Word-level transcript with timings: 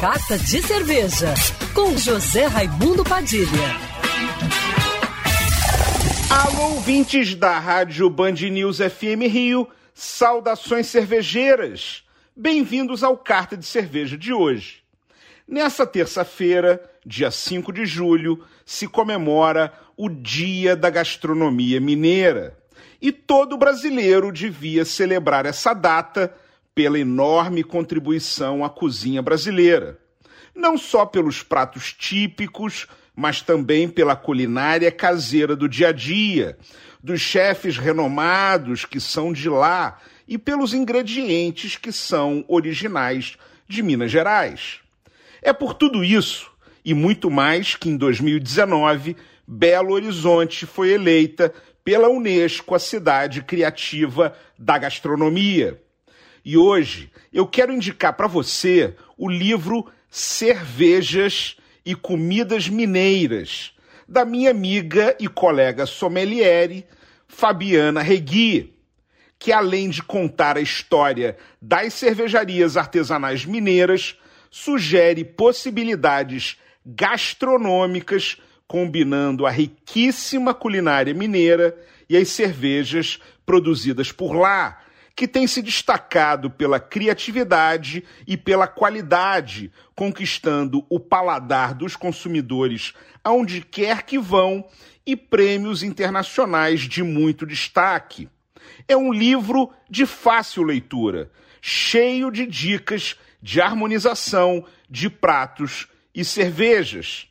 Carta 0.00 0.38
de 0.38 0.62
Cerveja, 0.62 1.34
com 1.74 1.94
José 1.94 2.46
Raimundo 2.46 3.04
Padilha. 3.04 3.76
Alô, 6.30 6.76
ouvintes 6.76 7.34
da 7.34 7.58
Rádio 7.58 8.08
Band 8.08 8.32
News 8.32 8.78
FM 8.78 9.28
Rio, 9.30 9.68
saudações 9.92 10.86
cervejeiras. 10.86 12.02
Bem-vindos 12.34 13.04
ao 13.04 13.14
Carta 13.14 13.58
de 13.58 13.66
Cerveja 13.66 14.16
de 14.16 14.32
hoje. 14.32 14.82
Nessa 15.46 15.86
terça-feira, 15.86 16.82
dia 17.04 17.30
5 17.30 17.70
de 17.70 17.84
julho, 17.84 18.42
se 18.64 18.88
comemora 18.88 19.70
o 19.98 20.08
Dia 20.08 20.74
da 20.74 20.88
Gastronomia 20.88 21.78
Mineira. 21.78 22.56
E 23.02 23.12
todo 23.12 23.58
brasileiro 23.58 24.32
devia 24.32 24.86
celebrar 24.86 25.44
essa 25.44 25.74
data 25.74 26.34
pela 26.74 26.98
enorme 26.98 27.62
contribuição 27.62 28.64
à 28.64 28.70
cozinha 28.70 29.22
brasileira. 29.22 29.98
Não 30.54 30.76
só 30.76 31.06
pelos 31.06 31.42
pratos 31.42 31.92
típicos, 31.92 32.86
mas 33.14 33.42
também 33.42 33.88
pela 33.88 34.16
culinária 34.16 34.90
caseira 34.90 35.54
do 35.54 35.68
dia 35.68 35.88
a 35.88 35.92
dia, 35.92 36.56
dos 37.02 37.20
chefes 37.20 37.76
renomados 37.76 38.84
que 38.84 39.00
são 39.00 39.32
de 39.32 39.48
lá 39.48 39.98
e 40.26 40.38
pelos 40.38 40.72
ingredientes 40.72 41.76
que 41.76 41.92
são 41.92 42.44
originais 42.48 43.36
de 43.68 43.82
Minas 43.82 44.10
Gerais. 44.10 44.80
É 45.42 45.52
por 45.52 45.74
tudo 45.74 46.04
isso 46.04 46.50
e 46.84 46.94
muito 46.94 47.30
mais 47.30 47.74
que 47.74 47.88
em 47.88 47.96
2019 47.96 49.16
Belo 49.46 49.94
Horizonte 49.94 50.66
foi 50.66 50.90
eleita 50.90 51.52
pela 51.82 52.08
Unesco 52.08 52.74
a 52.74 52.78
cidade 52.78 53.42
criativa 53.42 54.34
da 54.58 54.78
gastronomia. 54.78 55.82
E 56.44 56.56
hoje 56.56 57.10
eu 57.32 57.46
quero 57.46 57.72
indicar 57.72 58.14
para 58.14 58.26
você 58.26 58.94
o 59.16 59.28
livro 59.28 59.86
Cervejas 60.10 61.56
e 61.84 61.94
Comidas 61.94 62.68
Mineiras, 62.68 63.72
da 64.08 64.24
minha 64.24 64.50
amiga 64.50 65.16
e 65.20 65.28
colega 65.28 65.86
sommeliere 65.86 66.86
Fabiana 67.28 68.02
Regui, 68.02 68.74
que 69.38 69.52
além 69.52 69.88
de 69.88 70.02
contar 70.02 70.56
a 70.56 70.60
história 70.60 71.36
das 71.60 71.94
cervejarias 71.94 72.76
artesanais 72.76 73.44
mineiras, 73.44 74.16
sugere 74.50 75.24
possibilidades 75.24 76.58
gastronômicas 76.84 78.36
combinando 78.66 79.46
a 79.46 79.50
riquíssima 79.50 80.52
culinária 80.52 81.14
mineira 81.14 81.76
e 82.08 82.16
as 82.16 82.28
cervejas 82.28 83.18
produzidas 83.46 84.12
por 84.12 84.32
lá, 84.32 84.80
que 85.14 85.28
tem 85.28 85.46
se 85.46 85.60
destacado 85.60 86.50
pela 86.50 86.80
criatividade 86.80 88.04
e 88.26 88.36
pela 88.36 88.66
qualidade, 88.66 89.70
conquistando 89.94 90.84
o 90.88 90.98
paladar 90.98 91.74
dos 91.74 91.96
consumidores 91.96 92.94
aonde 93.22 93.60
quer 93.60 94.02
que 94.02 94.18
vão 94.18 94.66
e 95.06 95.16
prêmios 95.16 95.82
internacionais 95.82 96.80
de 96.80 97.02
muito 97.02 97.46
destaque. 97.46 98.28
É 98.88 98.96
um 98.96 99.12
livro 99.12 99.70
de 99.88 100.06
fácil 100.06 100.62
leitura, 100.62 101.30
cheio 101.60 102.30
de 102.30 102.46
dicas 102.46 103.16
de 103.42 103.60
harmonização 103.60 104.64
de 104.88 105.08
pratos 105.08 105.88
e 106.14 106.24
cervejas. 106.24 107.28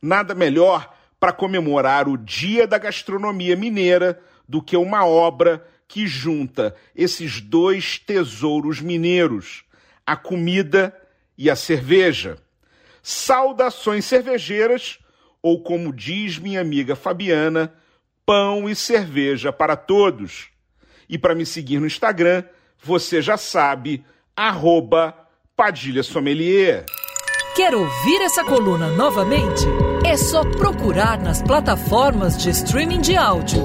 Nada 0.00 0.34
melhor 0.34 0.94
para 1.18 1.32
comemorar 1.32 2.08
o 2.08 2.16
Dia 2.16 2.66
da 2.66 2.78
Gastronomia 2.78 3.54
Mineira 3.56 4.20
do 4.48 4.62
que 4.62 4.76
uma 4.76 5.06
obra 5.06 5.66
que 5.90 6.06
junta 6.06 6.76
esses 6.94 7.40
dois 7.40 7.98
tesouros 7.98 8.80
mineiros, 8.80 9.64
a 10.06 10.14
comida 10.14 10.96
e 11.36 11.50
a 11.50 11.56
cerveja. 11.56 12.38
Saudações 13.02 14.04
cervejeiras, 14.04 15.00
ou 15.42 15.64
como 15.64 15.92
diz 15.92 16.38
minha 16.38 16.60
amiga 16.60 16.94
Fabiana, 16.94 17.74
pão 18.24 18.70
e 18.70 18.76
cerveja 18.76 19.52
para 19.52 19.74
todos. 19.74 20.50
E 21.08 21.18
para 21.18 21.34
me 21.34 21.44
seguir 21.44 21.80
no 21.80 21.86
Instagram, 21.86 22.44
você 22.80 23.20
já 23.20 23.36
sabe, 23.36 24.04
arroba 24.36 25.12
Padilha 25.56 26.04
Sommelier. 26.04 26.86
Quer 27.56 27.74
ouvir 27.74 28.22
essa 28.22 28.44
coluna 28.44 28.90
novamente? 28.90 29.66
É 30.06 30.16
só 30.16 30.44
procurar 30.44 31.18
nas 31.18 31.42
plataformas 31.42 32.40
de 32.40 32.50
streaming 32.50 33.00
de 33.00 33.16
áudio. 33.16 33.64